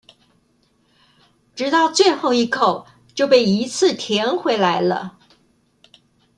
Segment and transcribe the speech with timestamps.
[1.53, 5.19] 直到最後一口就被一次甜回來了